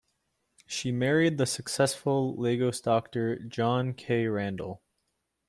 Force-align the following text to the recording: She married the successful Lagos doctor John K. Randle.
She 0.65 0.91
married 0.91 1.37
the 1.37 1.45
successful 1.45 2.35
Lagos 2.35 2.81
doctor 2.81 3.37
John 3.37 3.93
K. 3.93 4.25
Randle. 4.25 4.81